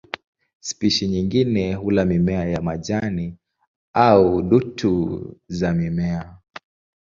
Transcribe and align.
Spishi 0.59 1.07
nyingine 1.07 1.73
hula 1.73 2.05
mimea 2.05 2.45
ya 2.45 2.61
majini 2.61 3.37
au 3.93 4.41
dutu 4.41 5.35
za 5.47 5.73
mimea. 5.73 6.37